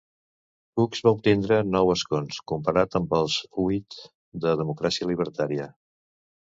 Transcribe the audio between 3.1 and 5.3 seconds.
els huit de Democràcia